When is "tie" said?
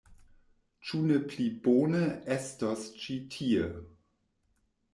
3.37-3.71